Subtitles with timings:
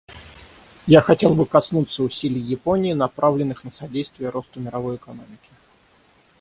[0.87, 5.51] Я хотел бы коснуться усилий Японии, направленных на содействие росту мировой экономики.